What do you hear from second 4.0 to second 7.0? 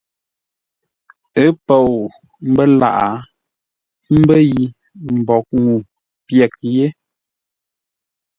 mbə́ yi mboʼ ŋuu pyəghʼ yé.